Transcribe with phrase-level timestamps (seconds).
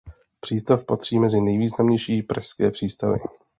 [0.39, 3.19] Přístav patří mezi nejvýznamnější pražské přístavy.